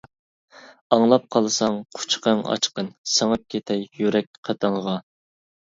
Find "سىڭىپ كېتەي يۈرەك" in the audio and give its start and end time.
3.19-4.45